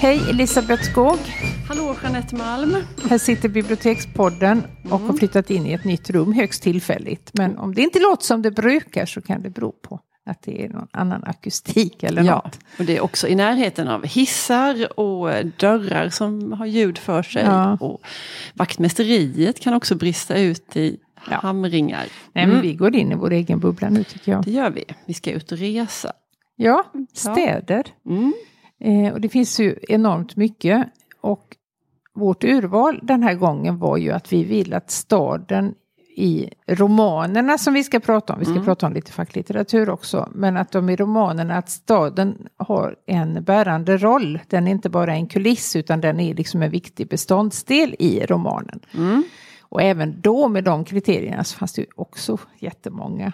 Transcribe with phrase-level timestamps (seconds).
[0.00, 1.18] Hej Elisabeth Skåg.
[1.68, 2.76] Hallå Jeanette Malm.
[3.10, 7.30] Här sitter Bibliotekspodden och har flyttat in i ett nytt rum högst tillfälligt.
[7.34, 10.00] Men om det inte låter som det brukar så kan det bero på
[10.30, 12.58] att det är någon annan akustik eller Ja, något.
[12.78, 17.42] och det är också i närheten av hissar och dörrar som har ljud för sig.
[17.44, 17.76] Ja.
[17.80, 18.00] Och
[18.54, 20.96] vaktmästeriet kan också brista ut i
[21.30, 21.36] Ja.
[21.36, 22.04] hamringar.
[22.32, 24.44] Nej, men Mm, vi går in i vår egen bubbla nu tycker jag.
[24.44, 24.84] Det gör vi.
[25.06, 26.12] Vi ska ut och resa.
[26.56, 27.84] Ja, städer.
[28.08, 28.32] Mm.
[28.80, 30.86] Eh, och det finns ju enormt mycket.
[31.20, 31.56] Och
[32.14, 35.74] vårt urval den här gången var ju att vi vill att staden
[36.16, 38.64] i romanerna som vi ska prata om, vi ska Mm.
[38.64, 43.96] prata om lite facklitteratur också, men att de i romanerna, att staden har en bärande
[43.96, 44.38] roll.
[44.48, 48.80] Den är inte bara en kuliss utan den är liksom en viktig beståndsdel i romanen.
[48.94, 49.22] Mm.
[49.62, 53.32] Och även då med de kriterierna så fanns det ju också jättemånga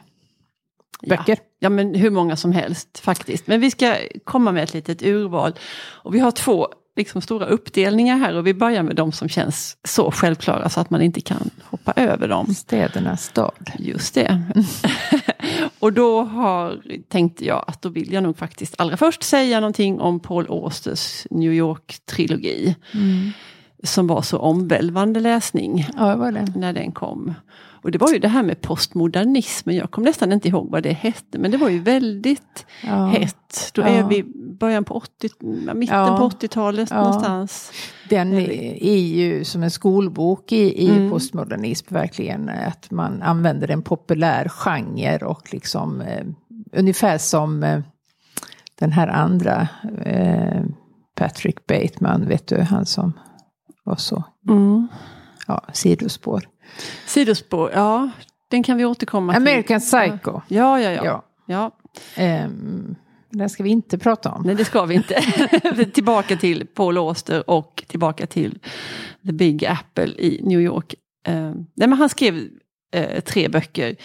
[1.02, 1.36] böcker.
[1.38, 1.44] Ja.
[1.58, 3.46] ja, men hur många som helst faktiskt.
[3.46, 5.52] Men vi ska komma med ett litet urval.
[6.02, 9.76] Och vi har två liksom, stora uppdelningar här och vi börjar med de som känns
[9.84, 12.54] så självklara så att man inte kan hoppa över dem.
[12.54, 13.70] Städernas stad.
[13.78, 14.42] Just det.
[15.78, 20.00] och då har, tänkte jag att då vill jag nog faktiskt allra först säga någonting
[20.00, 22.74] om Paul Austers New York-trilogi.
[23.84, 26.46] Som var så omvälvande läsning Ja, det var det.
[26.56, 27.34] när den kom.
[27.82, 30.92] Och det var ju det här med postmodernismen, jag kom nästan inte ihåg vad det
[30.92, 33.06] hette, men det var ju väldigt Ja.
[33.06, 33.70] hett.
[33.74, 33.86] Då Ja.
[33.86, 34.24] är vi
[34.60, 35.28] början på 80,
[35.74, 36.16] mitten Ja.
[36.18, 36.96] på 80-talet Ja.
[36.96, 37.72] någonstans.
[38.08, 41.10] Den är ju som en skolbok i, i Mm.
[41.10, 42.48] postmodernism verkligen.
[42.48, 46.24] Att man använder en populär genre och liksom eh,
[46.72, 47.80] ungefär som eh,
[48.78, 49.68] den här andra
[50.04, 50.62] eh,
[51.14, 53.12] Patrick Bateman, vet du, han som
[53.86, 54.88] var så, Mm.
[55.46, 56.48] ja, sidospår.
[57.06, 58.10] Sidospår, ja,
[58.48, 59.42] den kan vi återkomma till.
[59.42, 60.40] American Psycho.
[60.48, 61.04] Ja, ja, ja.
[61.04, 61.22] Ja.
[61.46, 61.70] ja.
[62.14, 62.94] Ehm,
[63.30, 64.42] den ska vi inte prata om.
[64.42, 65.20] Nej, det ska vi inte.
[65.94, 68.58] tillbaka till Paul Auster och tillbaka till
[69.26, 70.94] The Big Apple i New York.
[71.26, 71.34] Eh,
[71.74, 72.48] nej, men han skrev
[72.94, 73.96] eh, tre böcker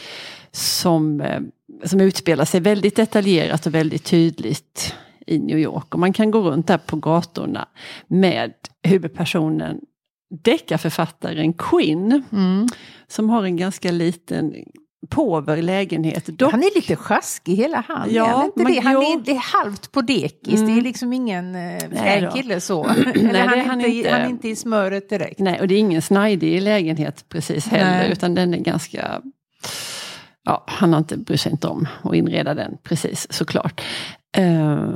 [0.52, 1.41] som, eh,
[1.84, 4.96] som utspelar sig väldigt detaljerat och väldigt tydligt
[5.31, 5.94] i New York.
[5.94, 7.68] Och man kan gå runt där på gatorna
[8.08, 8.53] med
[8.84, 9.80] huvudpersonen
[10.44, 12.24] deckarförfattaren Quinn.
[12.31, 12.68] Mm.
[13.08, 14.53] Som har en ganska liten
[15.09, 16.25] påver lägenhet.
[16.25, 18.14] Dock, Han är lite sjaskig hela han.
[18.14, 18.80] Ja, inte men det?
[18.80, 20.59] Han är, det är halvt på dekis.
[20.59, 20.66] Mm.
[20.66, 22.31] Det är liksom ingen eh, då.
[22.31, 22.84] kille så.
[23.16, 24.09] Eller han, är han inte.
[24.12, 25.40] han är inte i smöret direkt.
[25.40, 28.12] Nej, och det är ingen snajdig lägenhet precis heller, Nej.
[28.12, 29.22] utan den är ganska...
[30.44, 33.81] Ja, han har inte bryr sig inte om att inreda den precis, såklart.
[34.38, 34.90] Eh,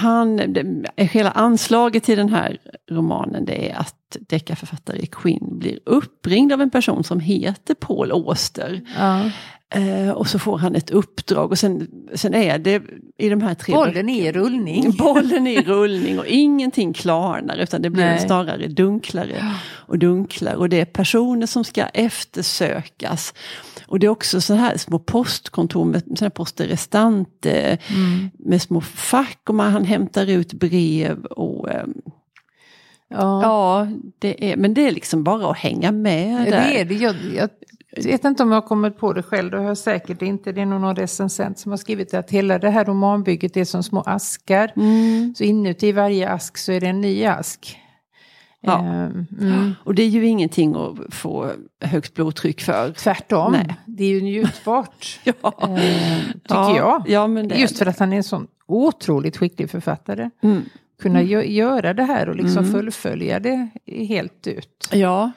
[0.00, 2.58] han, det, hela anslaget till den här
[2.90, 3.96] romanen det är att
[4.28, 8.80] deckarförfattare Quinn blir uppringd av en person som heter Paul Auster.
[8.98, 9.30] Ja.
[9.74, 12.82] Eh, och så får han ett uppdrag och sen, sen är det
[13.18, 14.90] i de här tre Bollen är i rullning.
[14.98, 18.18] Bollen är i rullning och ingenting klarnar utan det blir Nej.
[18.26, 20.56] snarare dunklare och dunklare.
[20.56, 23.34] Och det är personer som ska eftersökas.
[23.86, 28.30] Och det är också så här små postkontor med såna här poster restante Mm.
[28.38, 31.24] med små fack och man, han hämtar ut brev.
[31.24, 31.94] och ehm,
[33.08, 33.42] Ja.
[33.42, 33.88] Ja,
[34.18, 36.70] det är, men det är liksom bara att hänga med det där.
[36.70, 36.94] är det.
[36.94, 37.48] Jag, jag
[38.04, 40.52] vet inte om jag har kommit på det själv, det har jag säkert inte.
[40.52, 43.64] Det är nog någon recensent som har skrivit det, att hela det här romanbygget är
[43.64, 44.72] som små askar.
[44.76, 45.34] Mm.
[45.36, 47.80] Så inuti varje ask så är det en ny ask.
[48.60, 48.78] Ja.
[48.84, 49.74] Ehm, mm.
[49.84, 51.50] Och det är ju ingenting att få
[51.80, 52.92] högt blodtryck för.
[52.92, 53.76] Tvärtom, Nej.
[53.86, 55.20] det är ju njutbart.
[55.24, 55.54] Ja.
[55.60, 55.68] eh,
[56.26, 57.02] tycker Ja, jag.
[57.08, 57.78] ja, det Just det.
[57.84, 60.30] för att han är en sån otroligt skicklig författare.
[60.42, 60.62] Mm.
[61.02, 62.72] Kunna gö- göra det här och liksom Mm.
[62.72, 63.68] fullfölja det
[64.08, 64.88] helt ut.
[64.92, 65.32] Ja,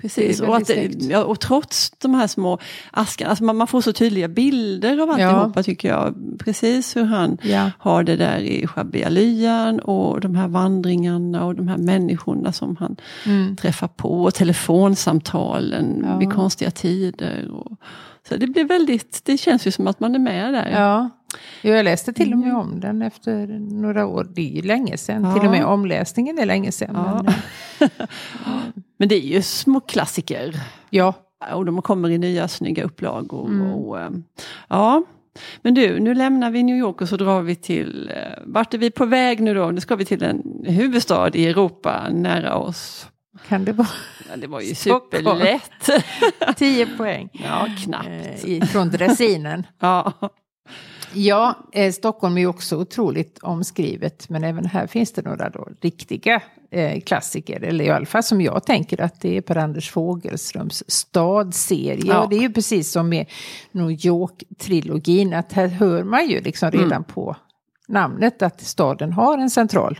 [0.00, 0.40] precis.
[0.40, 0.70] Och, att,
[1.10, 2.58] ja, och trots de här små
[2.90, 6.14] askarna, alltså man, man får så tydliga bilder av alltihopa tycker jag.
[6.38, 7.70] Precis hur han Ja.
[7.78, 12.76] har det där i Shabia lyan och de här vandringarna och de här människorna som
[12.76, 12.96] han
[13.26, 13.56] Mm.
[13.56, 14.22] träffar på.
[14.22, 16.16] Och telefonsamtalen Ja.
[16.18, 17.50] vid konstiga tider.
[17.50, 17.72] Och,
[18.28, 20.70] så det blir väldigt, det känns ju som att man är med där.
[20.80, 21.10] Ja.
[21.62, 24.26] Jag läste till och med om den efter några år.
[24.34, 25.24] Det är ju länge sedan.
[25.24, 25.34] Ja.
[25.34, 26.90] Till och med omläsningen är länge sedan.
[26.94, 27.22] Ja.
[27.78, 28.06] Men, eh,
[28.98, 30.54] Men det är ju små klassiker.
[30.90, 31.14] ja.
[31.52, 33.46] Och de kommer i nya snygga upplagor.
[33.48, 33.72] Mm.
[33.72, 34.10] Och, eh,
[34.68, 35.02] ja.
[35.62, 38.78] Men du, nu lämnar vi New York och så drar vi till, eh, vart är
[38.78, 39.70] vi på väg nu då?
[39.70, 43.08] Nu ska vi till en huvudstad i Europa nära oss.
[43.48, 43.88] Kan det vara
[44.30, 45.90] Ja, det var ju superlätt.
[46.56, 48.44] 10 poäng Ja, knappt.
[48.46, 49.66] eh, från dressinen?
[49.80, 50.12] Ja.
[51.14, 54.28] Ja, eh, Stockholm är också otroligt omskrivet.
[54.28, 57.60] Men även här finns det några då riktiga eh, klassiker.
[57.60, 62.02] Eller i alla fall som jag tänker att det är Per-Anders Fogelströms stadserie.
[62.06, 62.22] Ja.
[62.22, 63.26] Och det är ju precis som med
[63.72, 65.34] New York-trilogin.
[65.34, 67.04] Att här hör man ju liksom redan Mm.
[67.04, 67.36] på
[67.88, 69.98] namnet att staden har en central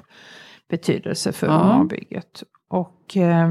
[0.70, 1.52] betydelse för Ja.
[1.52, 2.42] romanbygget.
[2.68, 3.50] Och eh,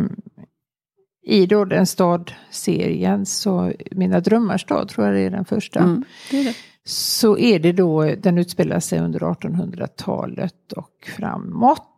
[1.25, 5.79] i då den stad-serien, så Mina drömmars stad tror jag det är den första.
[5.79, 6.55] Mm, det är det.
[6.85, 11.89] Så är det då, den utspelar sig under 1800-talet och framåt.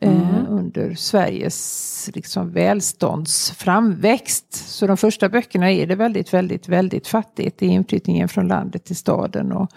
[0.00, 0.46] Eh, Mm.
[0.48, 4.54] under Sveriges liksom, välståndsframväxt.
[4.54, 7.58] Så de första böckerna är det väldigt, väldigt, väldigt fattigt.
[7.58, 9.52] Det är inflyttningen från landet till staden.
[9.52, 9.70] Och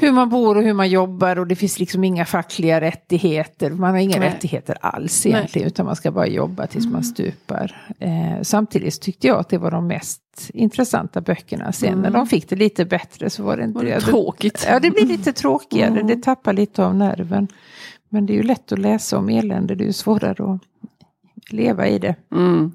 [0.00, 3.70] hur man bor och hur man jobbar och det finns liksom inga fackliga rättigheter.
[3.70, 4.28] Man har inga Nej.
[4.28, 7.92] rättigheter alls egentligen utan man ska bara jobba tills man stupar.
[7.98, 11.72] Eh, samtidigt tyckte jag att det var de mest intressanta böckerna.
[11.72, 13.78] Sen när de fick det lite bättre så var det inte...
[13.78, 14.66] Var det tråkigt?
[14.68, 15.90] Ja, det blir lite tråkigare.
[15.90, 16.06] Mm.
[16.06, 17.48] Det tappar lite av nerven.
[18.08, 19.74] Men det är ju lätt att läsa om elände.
[19.74, 22.14] Det är ju svårare att leva i det.
[22.32, 22.72] Mm.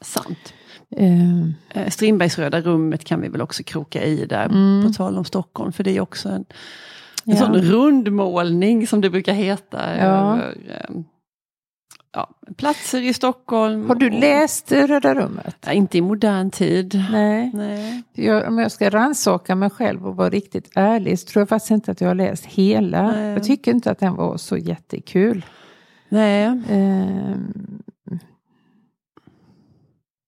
[0.00, 0.54] Sant.
[0.96, 1.44] Eh,
[1.82, 4.86] Eh, Strindbergs Röda rummet kan vi väl också kroka i där, Mm.
[4.86, 5.72] på tal om Stockholm.
[5.72, 6.44] För det är också en, en
[7.24, 7.36] Ja.
[7.36, 9.96] sån rundmålning som det brukar heta.
[9.96, 10.04] Ja.
[10.04, 10.96] Över, eh,
[12.12, 13.88] ja, platser i Stockholm.
[13.88, 15.56] har du och- läst eh, Röda rummet?
[15.66, 17.04] Ja, inte i modern tid.
[17.12, 17.50] Nej.
[17.54, 18.02] Nej.
[18.12, 21.70] Jag, om jag ska rannsaka mig själv och vara riktigt ärlig så tror jag faktiskt
[21.70, 23.02] inte att jag har läst hela.
[23.12, 23.32] Nej.
[23.32, 25.44] Jag tycker inte att den var så jättekul.
[26.08, 26.44] Nej.
[26.70, 27.52] Ehm,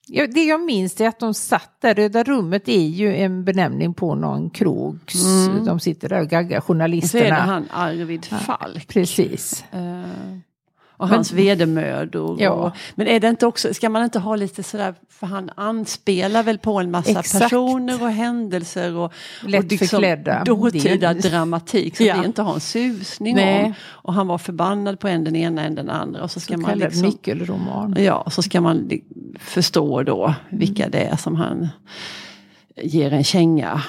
[0.06, 1.94] ja, det jag minns är att de satt där.
[1.94, 4.98] Röda rummet är ju en benämning på någon krog.
[5.24, 5.64] Mm.
[5.64, 7.34] De sitter där och gaggar Så är det journalisterna.
[7.36, 8.88] han Arvid Falk.
[8.88, 9.64] Precis.
[9.72, 9.78] Eh,
[10.96, 12.42] och hans vedermödor.
[12.42, 12.50] Ja.
[12.50, 16.42] Och, men är det inte också, ska man inte ha lite sådär, för han anspelar
[16.42, 17.42] väl på en massa Exakt.
[17.44, 19.12] personer och händelser och,
[19.46, 20.44] Lätt och liksom förklädda.
[20.44, 22.20] dåtida Det dramatik som Ja.
[22.20, 23.64] vi inte har en susning Nej.
[23.64, 23.74] om.
[23.82, 26.22] Och han var förbannad på en den ena än den andra.
[26.22, 27.96] Och så ska Så man liksom, nyckelroman.
[27.98, 28.90] Ja, så ska man
[29.40, 31.68] förstå då vilka det är som han
[32.76, 33.82] ger en känga.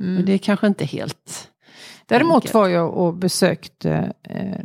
[0.00, 0.18] Mm.
[0.18, 1.50] Och det är kanske inte helt...
[2.08, 4.60] Däremot var jag och besökte eh,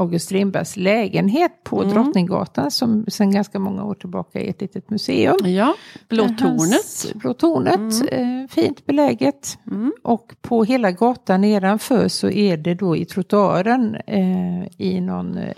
[0.00, 1.94] August Strindbergs lägenhet på Mm.
[1.94, 5.36] Drottninggatan som sedan ganska många år tillbaka är ett litet museum.
[5.44, 5.74] Ja,
[6.08, 7.14] Blå Hans- tornet.
[7.14, 9.58] Blå tornet, eh, fint beläget.
[9.70, 9.92] Mm.
[10.02, 15.54] Och på hela gatan nedanför så är det då i trottoaren eh, i någon eh,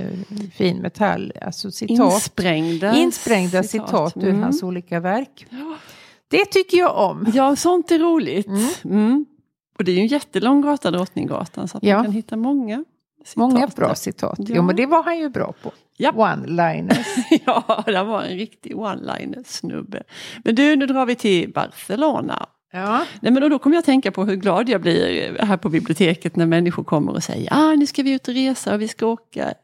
[0.54, 2.12] fin metall, alltså citat.
[2.14, 4.42] Insprängda, Insprängda citat, ur Mm.
[4.42, 5.46] hans olika verk.
[6.28, 7.26] Det tycker jag om.
[7.34, 8.46] Ja, sånt är roligt.
[8.46, 8.68] Mm.
[8.84, 9.26] Mm.
[9.78, 11.96] Och det är ju en jättelång gata, Drottninggatan, så att Ja.
[11.96, 12.84] man kan hitta många
[13.24, 13.36] citat.
[13.36, 14.38] Många bra citat.
[14.38, 14.44] Ja.
[14.48, 15.72] Jo men det var han ju bra på.
[15.96, 16.14] Japp.
[16.14, 17.06] One-liners.
[17.46, 20.02] ja, det var en riktig one-liner-snubbe.
[20.44, 22.46] Men du, nu drar vi till Barcelona.
[22.72, 23.04] ja.
[23.20, 25.68] Nej, men då, då kommer jag att tänka på hur glad jag blir här på
[25.68, 28.88] biblioteket när människor kommer och säger ah, nu ska vi ut och resa och vi
[28.88, 29.54] ska åka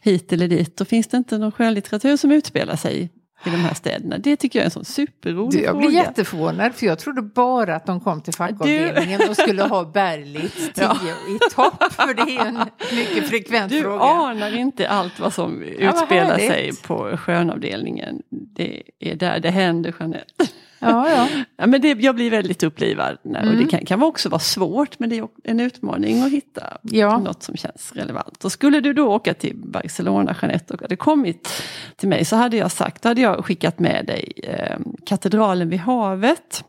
[0.00, 0.80] hit eller dit.
[0.80, 3.10] Och finns det inte någon skönlitteratur som utspelar sig
[3.46, 4.18] i de här städerna?
[4.18, 5.86] Det tycker jag är en sån superrolig Du, jag fråga.
[5.88, 10.54] blir jätteförvånad för jag trodde bara att de kom till fackavdelningen och skulle ha Berlitz
[10.74, 10.96] 10 Ja.
[11.28, 11.92] i topp.
[11.92, 12.58] För det är en
[12.96, 14.04] mycket frekvent Du fråga.
[14.04, 18.22] anar inte allt vad som vad utspelar sig på skönavdelningen.
[18.30, 20.44] Det är där det händer, Jeanette.
[20.82, 21.28] Ja, ja.
[21.56, 23.18] Ja, men det, jag blir väldigt upplivad.
[23.22, 23.68] när- Och det Mm.
[23.68, 27.18] kan, kan också vara svårt, men det är en utmaning att hitta Ja.
[27.18, 28.44] något som känns relevant.
[28.44, 31.48] Och skulle du då åka till Barcelona, Jeanette, och hade kommit
[31.96, 35.78] till mig så hade jag sagt, då hade jag skickat med dig eh, Katedralen vid
[35.80, 36.64] havet.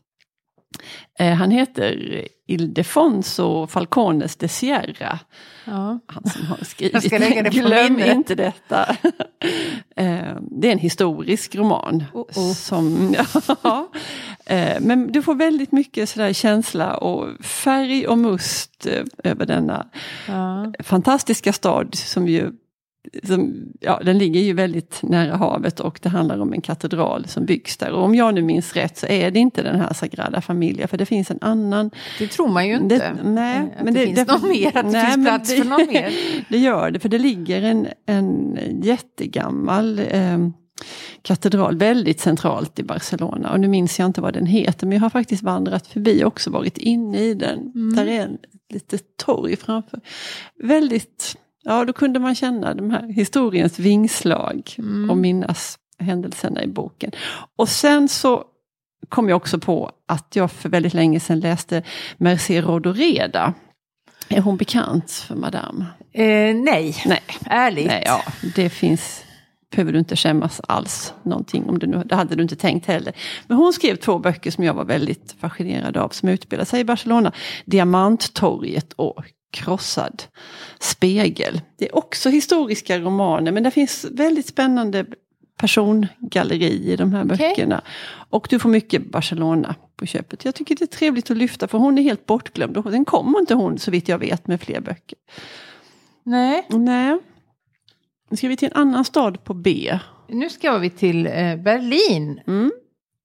[1.19, 5.19] Eh, han heter Ildefonso Falcones de Sierra.
[5.65, 5.99] ja.
[6.07, 8.95] Han som har skrivit det Glöm minnet." inte detta.
[9.95, 12.03] Eh, det är en historisk roman.
[12.13, 12.53] Oh, oh.
[12.53, 13.15] Som,
[13.63, 13.89] ja,
[14.45, 18.87] Eh, men du får väldigt mycket sådär känsla och färg och must
[19.23, 19.87] över denna
[20.27, 20.73] ja.
[20.83, 22.51] fantastiska stad som ju
[23.23, 27.45] som, ja, den ligger ju väldigt nära havet och det handlar om en katedral som
[27.45, 27.91] byggs där.
[27.91, 30.97] Och om jag nu minns rätt så är det inte den här Sagrada Familia för
[30.97, 31.91] det finns en annan.
[32.19, 32.97] Det tror man ju inte.
[32.97, 35.57] Det, nej, att men det, finns någon mer, att det nej, finns men plats det-
[35.57, 36.13] för någon mer.
[36.49, 40.37] Det gör det, för det ligger en, en jättegammal eh,
[41.21, 43.51] katedral väldigt centralt i Barcelona.
[43.51, 46.27] Och nu minns jag inte vad den heter, men jag har faktiskt vandrat förbi och
[46.27, 47.59] också varit inne i den.
[47.75, 47.95] Mm.
[47.95, 48.37] Där är en
[48.73, 49.99] litet torg framför.
[50.63, 55.09] Väldigt, ja då kunde man känna de här historiens vingslag Mm.
[55.09, 57.11] och minnas händelserna i boken.
[57.57, 58.43] Och sen så
[59.09, 61.83] kom jag också på att jag för väldigt länge sedan läste
[62.17, 63.53] Mercé Rodoreda.
[64.29, 65.85] Är hon bekant för Madame?
[66.11, 67.87] Eh, nej, Nej, ärligt.
[67.87, 68.21] nej ja,
[68.55, 69.23] det finns
[69.75, 73.13] behöver du inte skämmas alls någonting om det nu, det hade du inte tänkt heller.
[73.47, 76.83] Men hon skrev två böcker som jag var väldigt fascinerad av som utspelar sig i
[76.83, 77.31] Barcelona.
[77.65, 80.23] Diamanttorget och Krossad
[80.79, 81.61] spegel.
[81.77, 85.05] Det är också historiska romaner men det finns väldigt spännande
[85.57, 87.37] persongalleri i de här Okej.
[87.37, 87.81] böckerna.
[88.29, 90.45] Och du får mycket Barcelona på köpet.
[90.45, 92.77] Jag tycker det är trevligt att lyfta för hon är helt bortglömd.
[92.77, 95.17] Och Den kommer inte hon så vitt jag vet med fler böcker.
[96.23, 96.65] Nej.
[96.69, 97.19] Nej.
[98.29, 99.99] Nu ska vi till en annan stad på B.
[100.27, 102.41] Nu ska vi till eh, Berlin.
[102.47, 102.71] Mm.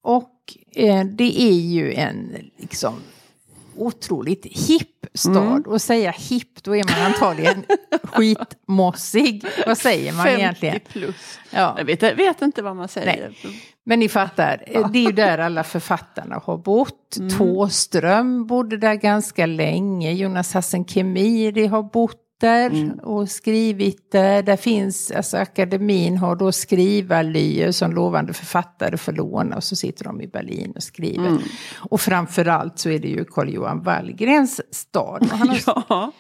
[0.03, 0.35] Och
[0.77, 2.95] eh, det är ju en liksom
[3.79, 5.37] otroligt hipp stad.
[5.37, 5.63] Mm.
[5.63, 7.65] Och säga hipp, då är man antagligen
[8.03, 9.45] skitmossig.
[9.67, 10.81] Vad säger man 50 egentligen?
[10.93, 11.39] plus.
[11.51, 11.75] Ja.
[11.79, 13.33] Jag vet, vet inte vad man säger.
[13.85, 17.17] Men ni fattar, eh, det är ju där alla författarna har bott.
[17.17, 17.31] Mm.
[17.31, 20.13] Tåström bodde där ganska länge.
[20.13, 22.99] Jonas Hassan Khemiri har bott där Mm.
[22.99, 24.43] och skrivit där.
[24.43, 30.05] Där finns, alltså akademin har då skrivarlyer som lovande författare får låna och så sitter
[30.05, 31.27] de i Berlin och skriver.
[31.29, 31.43] Mm.
[31.79, 35.23] Och framförallt så är det ju Carl-Johan Wallgrens stad.
[35.33, 36.13] Och han har Ja,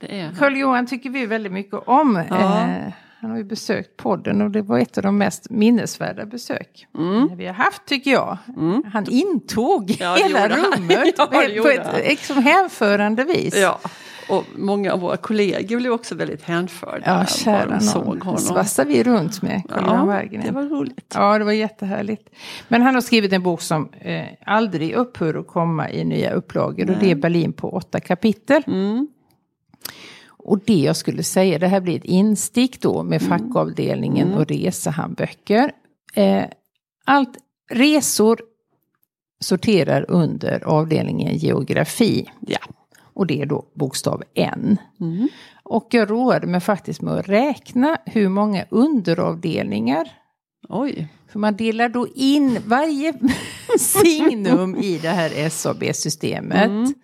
[0.00, 0.34] det är han.
[0.36, 2.22] Karl-Johan tycker vi väldigt mycket om.
[2.30, 2.36] Ja.
[2.36, 6.86] Eh, han har ju besökt podden och det var ett av de mest minnesvärda besök
[6.98, 7.36] Mm.
[7.36, 8.38] vi har haft tycker jag.
[8.92, 11.26] Han intog Ja, hela rummet Ja,
[11.62, 13.56] på ett liksom hänförande vis.
[13.56, 13.80] Ja,
[14.28, 17.02] och många av våra kollegor blev också väldigt hänförda.
[17.04, 18.22] Ja, kära såg någon.
[18.22, 18.38] honom.
[18.38, 21.12] Svassade vi runt med Carl-Johan Ja, det var roligt.
[21.14, 22.28] Ja, det var jättehärligt.
[22.68, 26.90] Men han har skrivit en bok som eh, aldrig upphör att komma i nya upplagor.
[26.90, 28.62] Och det är Berlin på åtta kapitel.
[28.66, 29.08] Mm.
[30.28, 33.38] Och det jag skulle säga, det här blir ett instick då med Mm.
[33.38, 35.72] fackavdelningen och resehandböcker.
[36.14, 36.44] Eh,
[37.04, 37.36] allt,
[37.70, 38.40] resor
[39.40, 42.26] sorterar under avdelningen geografi.
[42.40, 42.58] Ja.
[43.18, 44.76] Och det är då bokstav N.
[45.00, 45.28] Mm.
[45.62, 50.08] Och jag roade mig faktiskt med att räkna hur många underavdelningar
[50.68, 51.08] Oj.
[51.32, 53.14] för man delar då in varje
[53.78, 56.96] signum i det här SAB-systemet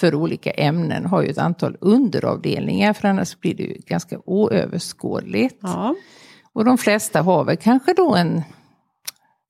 [0.00, 5.58] för olika ämnen har ju ett antal underavdelningar för annars blir det ju ganska oöverskådligt.
[5.60, 5.94] Ja.
[6.52, 8.42] Och de flesta har väl kanske då en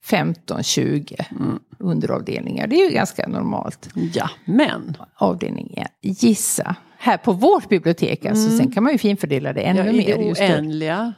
[0.05, 2.67] 15-20 underavdelningar.
[2.67, 3.89] Det är ju ganska normalt.
[4.13, 4.97] ja, men.
[5.15, 6.75] Avdelning är gissa.
[6.97, 10.17] Här på vårt bibliotek, alltså, sen kan man ju finfördela det ännu Ja, mer.
[10.17, 11.13] det oändliga.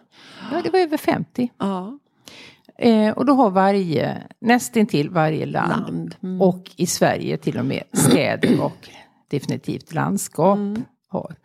[0.52, 1.52] Ja, det var över 50.
[1.58, 2.00] Ja.
[2.78, 6.16] Eh, och då har varje, nästintill varje land, Land.
[6.24, 6.42] Mm.
[6.42, 8.90] och i Sverige till och med städer och
[9.28, 10.84] definitivt landskap Mm.
[11.08, 11.36] har.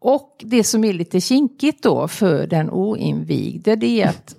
[0.00, 4.34] Och det som är lite kinkigt då för den oinvigde det är att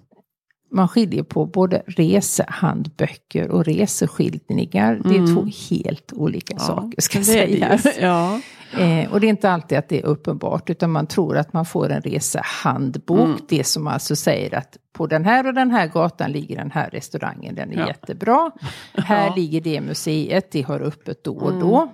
[0.72, 5.02] man skiljer på både resehandböcker och reseskildringar.
[5.04, 7.86] Det är två helt olika saker ska sägas.
[8.02, 8.40] Ja.
[8.80, 11.66] Eh, och det är inte alltid att det är uppenbart utan man tror att man
[11.66, 13.20] får en resehandbok.
[13.20, 13.38] Mm.
[13.50, 16.90] Det som alltså säger att på den här och den här gatan ligger den här
[16.90, 17.88] restaurangen, den är Ja.
[17.88, 18.52] jättebra.
[18.94, 19.24] Här Ja.
[19.24, 19.36] Mm.
[19.40, 21.94] ligger det museet, det har öppet då och då.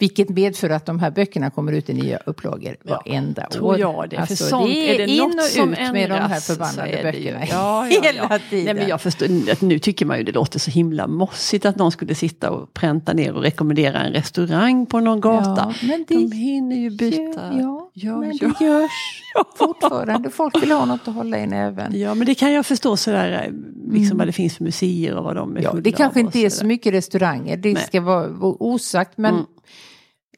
[0.00, 3.50] Vilket medför att de här böckerna kommer ut i nya upplagor varenda år.
[3.50, 4.16] Tror jag det.
[4.16, 6.22] För Alltså, sånt, det är, är det in något och som ut med de här
[6.24, 8.38] ändras förbannade böckerna Ja, ja, hela ja.
[8.50, 8.64] tiden.
[8.64, 11.92] Nej, men jag förstår, nu tycker man ju det låter så himla mossigt att någon
[11.92, 15.74] skulle sitta och pränta ner och rekommendera en restaurang på någon gata.
[15.80, 17.52] Ja, men det De hinner ju byta.
[17.60, 18.52] Ja, Ja, men ja.
[18.58, 19.22] det görs
[19.56, 20.30] fortfarande.
[20.30, 22.00] Folk vill ha något att hålla i näven.
[22.00, 23.52] Ja, men det kan jag förstå sådär, eh,
[23.94, 25.62] liksom vad det finns för museer och vad de är Mm.
[25.76, 27.82] Ja, det kanske inte är så mycket restauranger, det Nej.
[27.84, 29.18] ska vara vara osagt.
[29.18, 29.46] Men Mm.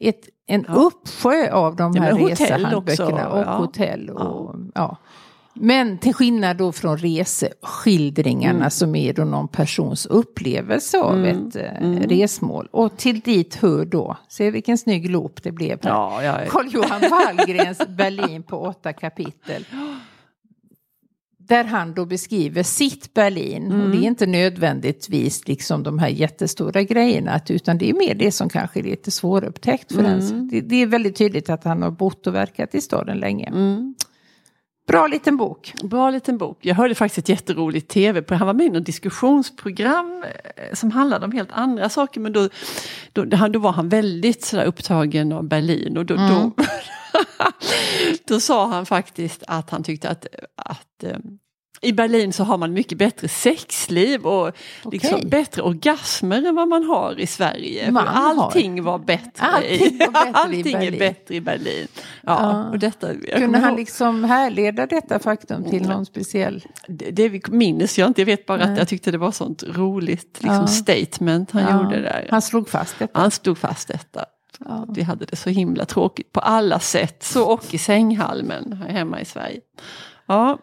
[0.01, 3.57] ett, en uppsjö av de Ja, här resehandböckerna och ja.
[3.57, 4.11] hotell.
[4.11, 4.97] Och, ja.
[5.55, 8.71] Men till skillnad då från reseskildringarna Mm.
[8.71, 12.69] som är då någon persons upplevelse av ett eh, resmål.
[12.71, 15.79] Och till dit hör då, se vilken snygg loop det blev.
[15.83, 16.51] Ja, ja, ja.
[16.51, 19.65] Carl-Johan Wallgrens Berlin på åtta kapitel.
[21.39, 23.65] Där han då beskriver sitt Berlin.
[23.73, 23.99] Och det Mm.
[24.03, 27.41] är inte nödvändigtvis liksom de här jättestora grejerna.
[27.49, 30.13] Utan det är mer det som kanske är lite svårupptäckt för Mm.
[30.13, 30.49] en.
[30.49, 33.53] Det, det är väldigt tydligt att han har bott och verkat i staden länge.
[34.91, 35.01] Mm.
[35.01, 35.73] Bra liten bok.
[35.83, 36.59] Bra liten bok.
[36.61, 38.39] Jag hörde faktiskt ett jätteroligt tv-program.
[38.39, 40.25] Han var med i något diskussionsprogram
[40.57, 42.21] eh, som handlade om helt andra saker.
[42.21, 42.49] Men då,
[43.13, 45.97] då, då, var han väldigt sådär upptagen av Berlin.
[45.97, 46.53] Och då, då,
[48.27, 51.19] då sa han faktiskt att han tyckte att, att eh,
[51.83, 54.53] i Berlin så har man mycket bättre sexliv och
[54.93, 55.29] liksom Okej.
[55.31, 57.91] bättre orgasmer än vad man har i Sverige.
[57.91, 58.31] Man För har.
[58.31, 61.87] allting var bättre, Allting var bättre allting är bättre i Berlin.
[62.23, 62.69] Ja, Ja.
[62.71, 66.65] Och detta, Kunde han ihåg- liksom härleda detta faktum till någon speciell...
[66.89, 70.39] det, det minns jag inte, jag vet bara att jag tyckte det var sånt roligt
[70.43, 70.67] liksom, Ja.
[70.67, 72.27] statement han Ja, gjorde där.
[72.31, 73.19] Han slog fast detta.
[73.21, 74.25] Han stod fast detta.
[74.65, 74.87] Ja.
[74.95, 79.25] Vi hade det så himla tråkigt på alla sätt, så och i sänghalmen hemma i
[79.25, 79.61] Sverige.
[80.27, 80.59] Ja,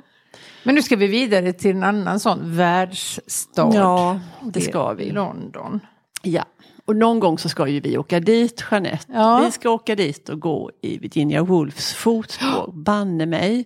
[0.67, 3.71] Men nu ska vi vidare till en annan sån världsstad.
[3.75, 5.12] ja det ska vi.
[5.12, 5.79] London.
[6.21, 6.43] Ja.
[6.86, 9.05] Och någon gång så ska ju vi åka dit, Jeanette.
[9.13, 9.41] Ja.
[9.45, 13.65] Vi ska åka dit och gå i Virginia Woolfs fotspår, banne mig.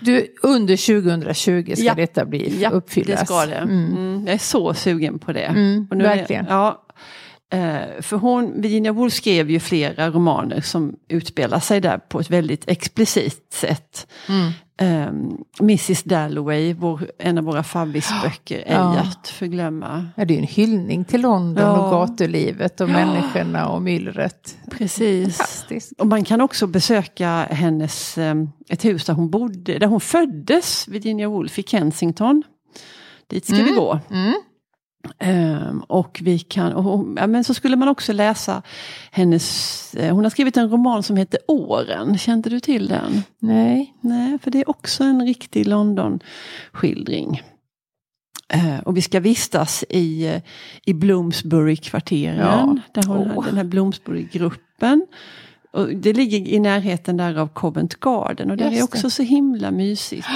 [0.00, 1.94] Du, under 2020 ska Ja.
[1.94, 3.20] detta bli Ja, uppfyllas.
[3.20, 3.54] det ska det.
[3.54, 3.86] Mm.
[3.96, 5.40] Mm, jag är så sugen på det.
[5.44, 6.46] Mm, Och nu är- verkligen.
[6.48, 6.87] ja, Eh,
[8.00, 12.68] för hon, Virginia Woolf skrev ju flera romaner som utspelar sig där på ett väldigt
[12.68, 14.06] explicit sätt.
[14.28, 14.52] Mm.
[14.80, 15.08] Eh,
[15.60, 18.98] Mrs Dalloway, vår, en av våra favvisböcker, Ja.
[18.98, 20.06] att förglömma.
[20.16, 21.78] Ja, det är en hyllning till London Ja.
[21.78, 24.56] och gatulivet och människorna och myllret.
[24.70, 25.40] Precis.
[25.98, 28.34] Och man kan också besöka hennes, eh,
[28.68, 32.42] ett hus där hon bodde, där hon föddes, Virginia Woolf i Kensington.
[33.26, 34.00] Dit ska vi gå.
[34.10, 34.34] Mm.
[35.18, 38.62] Ehm, och vi kan, och, ja, men så skulle man också läsa
[39.10, 43.22] hennes, eh, hon har skrivit en roman som heter Åren, kände du till den?
[43.38, 43.94] Nej.
[44.00, 47.42] Nej, för det är också en riktig London-skildring.
[48.52, 50.40] Eh, och vi ska vistas i, eh,
[50.84, 55.06] i Bloomsbury-kvarteren, där hon har den här Bloomsbury-gruppen.
[55.72, 58.84] Och det ligger i närheten där av Covent Garden och det Just är det.
[58.84, 60.26] också så himla mysigt.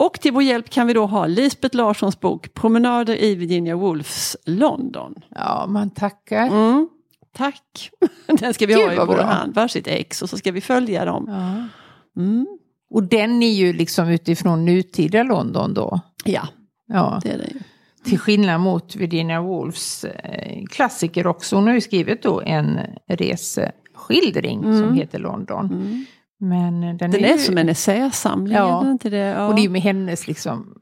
[0.00, 4.36] Och till vår hjälp kan vi då ha Lisbeth Larssons bok Promenader i Virginia Woolfs
[4.46, 5.14] London.
[5.28, 6.46] Ja, man tackar.
[6.46, 6.88] Mm.
[7.36, 7.90] Tack!
[8.26, 9.22] Den ska vi Gud, ha i vår bra.
[9.22, 11.24] hand, varsitt ex och så ska vi följa dem.
[11.28, 12.22] Ja.
[12.22, 12.46] Mm.
[12.90, 16.00] Och den är ju liksom utifrån nutida London då.
[16.24, 16.48] Ja,
[16.86, 17.20] Ja.
[17.22, 17.60] det är det ju.
[18.04, 21.56] Till skillnad mot Virginia Woolfs eh, klassiker också.
[21.56, 24.94] Hon har ju skrivit då en reseskildring som Mm.
[24.94, 26.06] heter London.
[26.42, 26.80] Mm.
[26.80, 28.84] Men den, Den är, är ju, som en essäsamling, Ja.
[28.86, 29.16] är inte det?
[29.16, 29.46] Ja.
[29.46, 30.74] Och det är ju med hennes liksom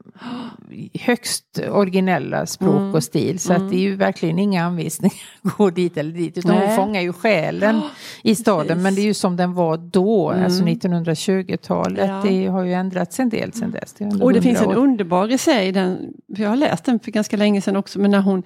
[0.93, 2.95] högst originella språk Mm.
[2.95, 3.39] och stil.
[3.39, 5.15] Så att det är ju verkligen inga anvisningar
[5.57, 6.37] gå dit eller dit.
[6.37, 6.67] Utan Nej.
[6.67, 7.81] hon fångar ju själen
[8.23, 8.67] i staden.
[8.67, 8.83] precis.
[8.83, 10.45] Men det är ju som den var då, Mm.
[10.45, 12.09] alltså 1920-talet.
[12.09, 12.21] Ja.
[12.29, 13.93] Det har ju ändrats en del sedan dess.
[13.93, 14.83] Det Och det finns en 100 år.
[14.83, 15.97] underbar essä i den,
[16.35, 18.43] för jag har läst den för ganska länge sedan också, men när hon,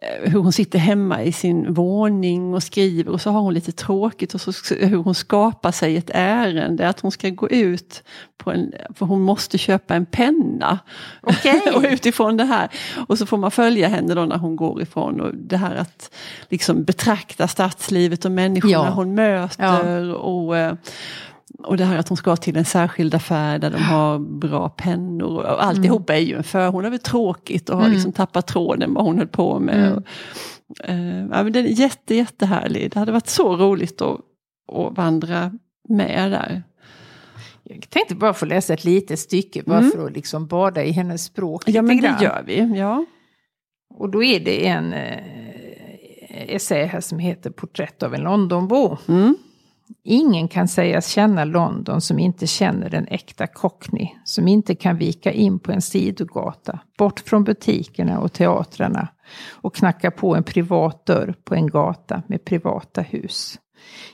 [0.00, 4.34] hur hon sitter hemma i sin våning och skriver och så har hon lite tråkigt
[4.34, 8.02] och så hur hon skapar sig ett ärende, att hon ska gå ut
[8.36, 10.78] på en, för hon måste köpa en penna.
[11.20, 11.62] Okej.
[11.74, 12.68] och utifrån det här,
[13.08, 16.14] och så får man följa henne då när hon går ifrån och det här att
[16.48, 18.90] liksom betrakta stadslivet och människorna Ja.
[18.90, 20.74] hon möter och eh,
[21.58, 25.42] och det här att hon ska till en särskild affär där de har bra pennor.
[25.42, 26.68] Och alltihopa är ju en för.
[26.68, 27.92] Hon har väl tråkigt och har Mm.
[27.94, 29.86] liksom tappat tråden vad hon höll på med.
[29.86, 29.92] Mm.
[29.98, 30.04] Och,
[30.88, 32.90] eh, ja, men den är jätte, jättehärlig.
[32.92, 34.20] Det hade varit så roligt att,
[34.72, 35.52] att vandra
[35.88, 36.62] med där.
[37.62, 39.90] Jag tänkte bara få läsa ett litet stycke bara Mm.
[39.90, 42.78] för att liksom bada i hennes språk Ja men det gör vi.
[42.78, 43.04] Ja.
[43.94, 45.18] Och då är det en eh,
[46.30, 48.96] essä här som heter Porträtt av en Londonbo.
[49.08, 49.36] Mm.
[50.04, 54.08] Ingen kan sägas känna London som inte känner den äkta cockney.
[54.24, 59.08] Som inte kan vika in på en sidogata, bort från butikerna och teatrarna
[59.50, 63.58] och knacka på en privat dörr på en gata med privata hus.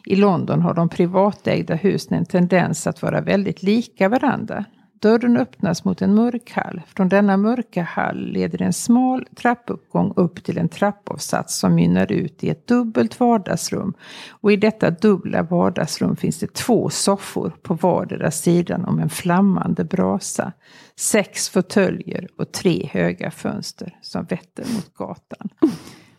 [0.07, 4.65] I London har de privatägda husen en tendens att vara väldigt lika varandra.
[5.01, 6.83] Dörren öppnas mot en mörk hall.
[6.87, 12.45] Från denna mörka hall leder en smal trappuppgång upp till en trappavsats som mynnar ut
[12.45, 13.95] i ett dubbelt vardagsrum.
[14.31, 19.85] Och i detta dubbla vardagsrum finns det två soffor på vardera sidan om en flammande
[19.85, 20.53] brasa.
[20.97, 25.49] Sex fåtöljer och tre höga fönster som vetter mot gatan.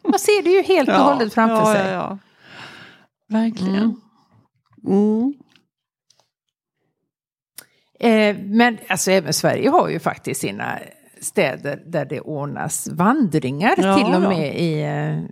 [0.03, 1.91] Man ser det ju helt och hållet framför ja, sig.
[1.91, 2.17] Ja, ja.
[3.27, 3.75] Verkligen.
[3.75, 4.01] Mm.
[4.87, 5.33] Mm.
[8.05, 10.79] Eh, men alltså även Sverige har ju faktiskt sina
[11.21, 14.29] städer där det ordnas vandringar Ja, till och ja.
[14.29, 15.23] med i eh,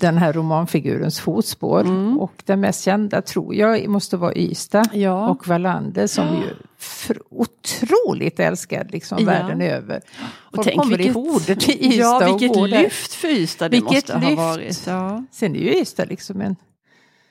[0.00, 1.80] den här romanfigurens fotspår.
[1.80, 2.18] Mm.
[2.20, 5.28] Och den mest kända tror jag måste vara Ystad Ja.
[5.28, 9.26] och Wallander som ju för otroligt älskad liksom Ja.
[9.26, 10.00] världen över.
[10.30, 12.82] Och Folk tänk kommer vilket- i horder till Ystad Ja, och vilket går där.
[12.82, 14.36] lyft för Ystad det Vilket måste ha lyft.
[14.38, 14.82] varit.
[14.86, 15.24] Ja.
[15.32, 16.56] Sen är ju Ystad liksom en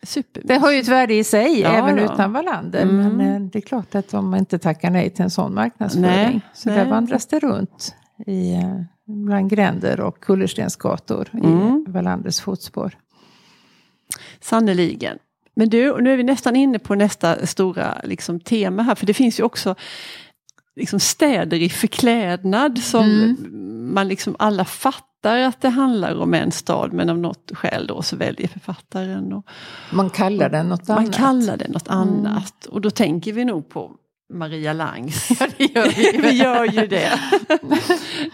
[0.03, 0.41] Super.
[0.45, 2.13] Det har ju ett värde i sig, Ja, även ja.
[2.13, 2.81] utan Wallander.
[2.81, 3.17] Mm.
[3.17, 6.05] Men eh, det är klart att de inte tackar nej till en sån marknadsföring.
[6.07, 6.77] Nej, så nej.
[6.77, 7.95] där vandras det runt
[8.27, 11.85] i, eh, bland gränder och kullerstensgator Mm.
[11.87, 12.97] i Wallanders fotspår.
[14.41, 15.17] Sannerligen.
[15.55, 19.13] Men du, nu är vi nästan inne på nästa stora liksom, tema här, för det
[19.13, 19.75] finns ju också
[20.75, 23.93] liksom, städer i förklädnad som Mm.
[23.93, 25.03] man liksom alla fattar
[25.35, 29.33] att det handlar om en stad, men av något skäl då så väljer författaren.
[29.33, 29.45] Och,
[29.91, 31.15] Man kallar den något man annat.
[31.15, 31.99] kallar det något Mm.
[32.01, 32.65] annat.
[32.65, 33.91] Och då tänker vi nog på
[34.33, 35.29] Maria Langs.
[35.39, 36.17] Ja, det gör vi.
[36.21, 37.19] vi gör ju det.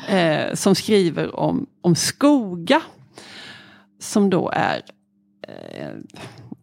[0.50, 2.82] eh, som skriver om, om Skoga.
[4.02, 4.82] Som då är
[5.48, 5.90] eh,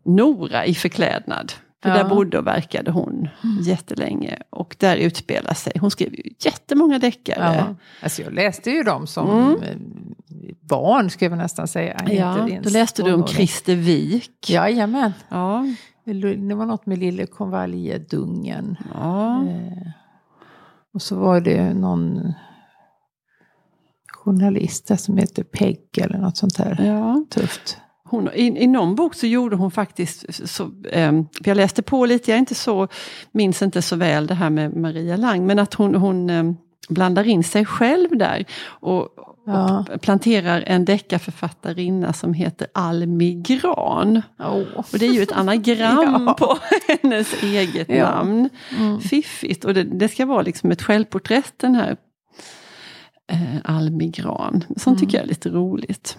[0.05, 1.53] Nora i förklädnad.
[1.83, 1.95] För Ja.
[1.97, 3.29] där bodde och verkade hon
[3.63, 4.39] jättelänge.
[4.51, 7.55] Och där utspelar sig, hon skrev ju jättemånga deckare.
[7.57, 7.75] Ja.
[8.03, 9.61] Alltså jag läste ju dem som Mm.
[10.61, 12.01] barn, skulle jag nästan säga.
[12.11, 13.27] Ja, då läste du om.
[13.27, 14.51] Christer Wik.
[14.51, 15.13] Jajamän.
[15.29, 15.67] Ja.
[16.05, 18.77] Det var något med Lille konvaljedungen.
[18.95, 19.43] ja.
[19.47, 19.89] Eh,
[20.95, 22.33] och så var det någon
[24.13, 26.85] journalist där som heter Peg eller något sånt där.
[26.85, 27.25] Ja.
[27.31, 27.79] Tufft.
[28.11, 31.13] Hon, i, I någon bok så gjorde hon faktiskt, så, eh,
[31.45, 32.89] jag läste på lite, jag är inte så,
[33.33, 36.45] minns inte så väl det här med Maria Lang, men att hon, hon eh,
[36.89, 38.45] blandar in sig själv där.
[38.65, 39.09] Och,
[39.47, 39.85] Ja.
[39.95, 44.23] och planterar en deckarförfattarinna som heter Almi Gran.
[44.39, 44.63] Oh.
[44.77, 46.35] Och det är ju ett anagram Ja.
[46.39, 48.11] på hennes eget Ja.
[48.11, 48.49] namn.
[48.79, 49.01] Mm.
[49.01, 49.65] Fiffigt.
[49.65, 51.97] Och det, det ska vara liksom ett självporträtt den här
[53.33, 54.65] eh, Almi Gran.
[54.77, 56.19] Sånt tycker jag är lite roligt.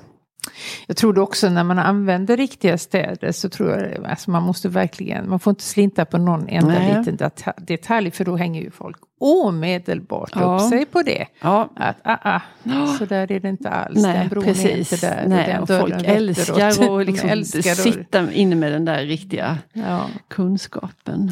[0.87, 5.29] Jag tror också när man använder riktiga städer så tror jag alltså man måste verkligen,
[5.29, 6.97] man får inte slinta på någon enda Nej.
[6.97, 10.55] liten deta- detalj för då hänger ju folk omedelbart Ja.
[10.55, 11.25] upp sig på det.
[11.41, 14.93] Ja, Att ah, ah, så där är det inte alls, Nej, den bron är precis.
[14.93, 15.23] inte där.
[15.27, 16.67] Nej, och folk älskar
[16.99, 20.05] att liksom älskar att- sitta inne med den där riktiga Ja.
[20.27, 21.31] kunskapen.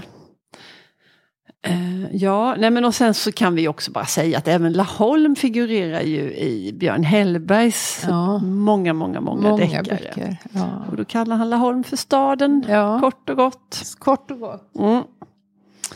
[1.61, 5.35] Eh, ja, nej men och sen så kan vi också bara säga att även Laholm
[5.35, 8.37] figurerar ju i Björn Hellbergs Ja.
[8.39, 10.37] många, många, många, Många deckare.
[10.51, 10.69] Ja.
[10.91, 12.99] Och då kallar han Laholm för staden, Ja.
[12.99, 13.95] kort och gott.
[13.99, 14.75] Kort och gott.
[14.79, 15.03] Mm.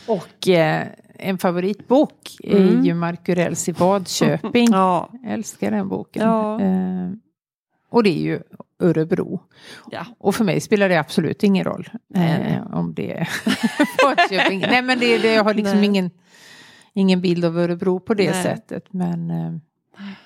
[0.06, 0.86] Och eh,
[1.18, 2.78] en favoritbok Mm.
[2.80, 4.68] är ju Mark Urells i Vadköping.
[4.72, 6.22] Ja, Jag älskar den boken.
[6.22, 6.60] Ja.
[6.60, 7.10] Eh,
[7.94, 8.40] och det är ju
[8.80, 9.40] Örebro.
[9.90, 10.06] ja.
[10.18, 12.52] Och för mig spelar det absolut ingen roll Nej.
[12.52, 13.28] eh, om det är
[14.04, 14.60] Vadköping.
[14.60, 15.86] Nej men det, det, jag har liksom Nej.
[15.86, 16.10] ingen,
[16.92, 18.42] ingen bild av Örebro på det Nej.
[18.42, 18.92] sättet.
[18.92, 19.52] Men eh,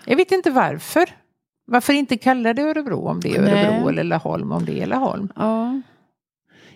[0.04, 1.10] jag vet inte varför.
[1.66, 3.66] Varför inte kalla det Örebro om det är Nej.
[3.66, 5.32] Örebro eller Laholm om det är Laholm.
[5.36, 5.80] Ja.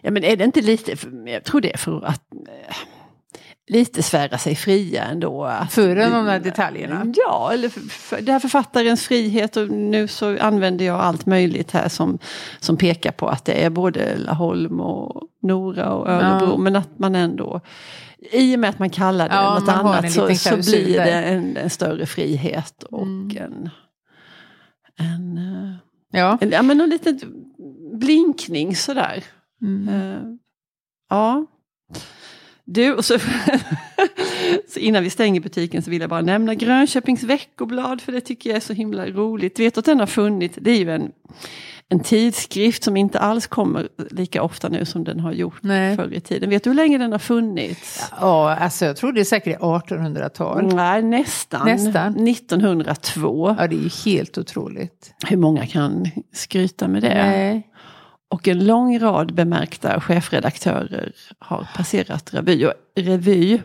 [0.01, 0.95] ja, men är det inte lite,
[1.27, 2.77] jag tror det är för att eh,
[3.73, 5.45] lite svära sig fria ändå.
[5.45, 7.13] Att, För de där detaljerna.
[7.17, 11.71] Ja, eller för, för, det här författarens frihet och nu så använder jag allt möjligt
[11.71, 12.19] här som,
[12.61, 16.51] som pekar på att det är både Laholm och Nora och Örebro.
[16.51, 16.57] Ja.
[16.57, 17.61] Men att man ändå,
[18.19, 21.57] i och med att man kallar det Ja, något annat så, så blir det en,
[21.57, 23.31] en större frihet och Mm.
[23.37, 23.71] en,
[25.07, 25.75] en, eh,
[26.15, 26.39] Ja.
[26.41, 27.21] en, ja, men en liten
[27.95, 29.25] blinkning sådär.
[29.63, 29.89] Mm.
[29.89, 30.23] Eh,
[31.11, 31.47] ja.
[32.65, 33.19] Du, och så,
[34.69, 38.51] så innan vi stänger butiken så vill jag bara nämna Grönköpings veckoblad för det tycker
[38.51, 39.59] jag är så himla roligt.
[39.59, 41.13] Vet att den har funnits, det är ju en,
[41.89, 45.97] en tidskrift som inte alls kommer lika ofta nu som den har gjort Nej.
[45.97, 46.51] förr i tiden.
[46.51, 48.11] Vet du hur länge den har funnits?
[48.21, 50.75] Ja, alltså jag tror det är säkert 1800-tal.
[50.75, 51.67] Nej, nästan.
[51.67, 52.29] Nästan.
[52.29, 53.57] 1902.
[53.59, 55.15] Ja, det är ju helt otroligt.
[55.27, 57.15] Hur många kan skryta med det?
[57.15, 57.69] Nej.
[58.33, 62.67] Och en lång rad bemärkta chefredaktörer har passerat revy.
[62.67, 63.63] Och, revy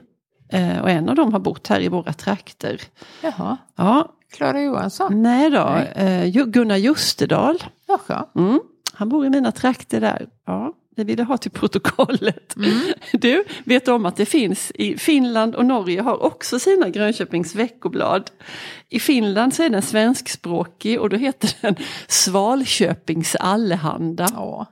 [0.49, 2.81] eh, och en av dem har bott här i våra trakter.
[3.21, 5.21] Jaha, Ja, Klara Johansson.
[5.23, 5.69] nej då.
[5.95, 6.31] Nej.
[6.35, 7.63] Eh, Gunnar Justedal.
[7.87, 8.25] Jaha.
[8.35, 8.59] Mm.
[8.93, 10.27] Han bor i mina trakter där.
[10.45, 12.55] Ja, det vill jag ha till protokollet.
[13.11, 17.55] Du, vet du om att det finns i Finland och Norge har också sina Grönköpings
[17.55, 18.31] veckoblad.
[18.89, 21.75] I Finland så är den svenskspråkig och då heter den
[22.07, 24.27] Svalköpings Allehanda.
[24.33, 24.65] Ja.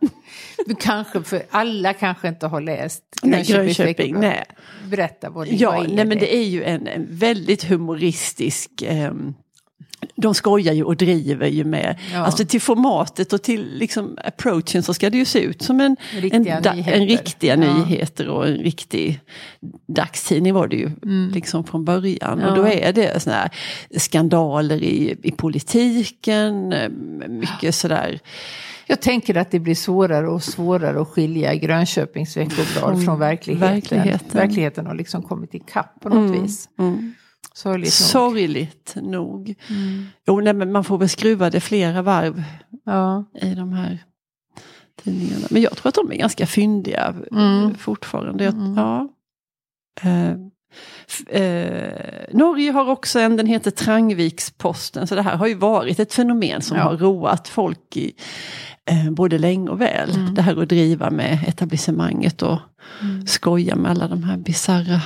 [0.65, 4.31] Du kanske, för alla kanske inte har läst Nej, Grönköpings Grönköping, Veckoblad.
[4.31, 4.45] nej.
[4.89, 8.71] Berätta vad det Ja, vad är nej, men det är ju en, en väldigt humoristisk
[8.81, 9.33] ehm,
[10.17, 12.19] de skojar ju och driver ju med, Ja.
[12.19, 15.95] alltså till formatet och till liksom approachen så ska det ju se ut som en,
[16.11, 16.91] Riktiga en, nyheter.
[17.01, 17.73] en riktiga Ja.
[17.73, 19.19] nyheter och en riktig
[19.87, 20.89] dagstidning var det ju
[21.33, 22.33] liksom från början.
[22.33, 22.45] Mm.
[22.45, 22.49] Ja.
[22.51, 23.49] Och då är det såna här
[23.97, 26.89] skandaler i, i politiken, eh,
[27.29, 28.19] mycket sådär.
[28.87, 33.73] Jag tänker att det blir svårare och svårare att skilja Grönköpings Veckoblad från verkligheten.
[33.73, 34.29] verkligheten.
[34.39, 36.69] Verkligheten har liksom kommit ikapp på något vis.
[36.79, 37.13] Mm.
[37.53, 37.91] Sorgligt nog.
[37.91, 39.55] Sorgligt nog.
[39.69, 40.05] Mm.
[40.27, 42.43] Jo, nej, men man får väl skruva det flera varv
[42.85, 43.25] Ja.
[43.41, 44.03] i de här
[45.03, 45.47] tidningarna.
[45.49, 47.75] Men jag tror att de är ganska fyndiga eh, Mm.
[47.75, 48.45] fortfarande.
[48.47, 48.75] Mm.
[48.77, 49.09] ja.
[50.01, 50.31] eh,
[51.41, 55.07] eh, Norge har också en, den heter Trangviksposten.
[55.07, 56.83] Så det här har ju varit ett fenomen som Ja.
[56.83, 58.13] har roat folk i
[58.91, 60.11] eh, både länge och väl.
[60.15, 60.33] Mm.
[60.35, 62.59] Det här att driva med etablissemanget och
[63.01, 63.27] Mm.
[63.27, 65.01] skoja med alla de här bisarra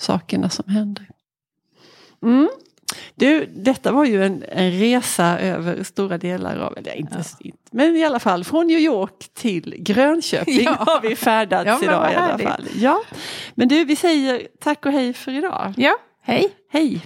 [0.00, 1.06] sakerna som händer.
[2.24, 2.48] Mm.
[3.14, 7.96] Du, detta var ju en, en resa över stora delar av, eller inte, inte, men
[7.96, 10.72] i alla fall från New York till Grönköping Ja.
[10.78, 12.64] har vi färdats Ja, idag i alla fall.
[12.76, 13.02] Ja.
[13.54, 15.72] Men du, vi säger tack och hej för idag.
[15.76, 16.50] ja, hej.
[16.70, 17.00] Hej!